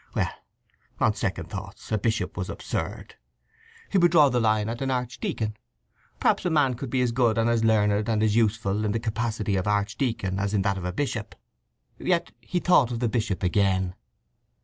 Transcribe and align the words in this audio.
Well, 0.15 0.31
on 0.99 1.13
second 1.13 1.51
thoughts, 1.51 1.91
a 1.91 1.97
bishop 1.99 2.35
was 2.35 2.49
absurd. 2.49 3.17
He 3.91 3.99
would 3.99 4.09
draw 4.09 4.29
the 4.29 4.39
line 4.39 4.67
at 4.67 4.81
an 4.81 4.89
archdeacon. 4.89 5.55
Perhaps 6.19 6.43
a 6.43 6.49
man 6.49 6.73
could 6.73 6.89
be 6.89 7.01
as 7.03 7.11
good 7.11 7.37
and 7.37 7.47
as 7.47 7.63
learned 7.63 8.09
and 8.09 8.23
as 8.23 8.35
useful 8.35 8.83
in 8.83 8.93
the 8.93 8.99
capacity 8.99 9.55
of 9.57 9.67
archdeacon 9.67 10.39
as 10.39 10.55
in 10.55 10.63
that 10.63 10.79
of 10.79 10.95
bishop. 10.95 11.35
Yet 11.99 12.31
he 12.41 12.59
thought 12.59 12.91
of 12.91 12.99
the 12.99 13.09
bishop 13.09 13.43
again. 13.43 13.93